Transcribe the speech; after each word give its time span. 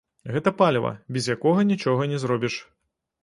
Гэта 0.35 0.53
паліва, 0.61 0.91
без 1.17 1.27
якога 1.35 1.67
нічога 1.73 2.09
не 2.13 2.21
зробіш. 2.27 2.55